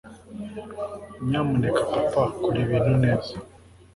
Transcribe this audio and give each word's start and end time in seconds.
nyamuneka 1.27 1.81
papa 1.91 2.23
kora 2.41 2.57
ibintu 2.65 2.93
neza 3.03 3.33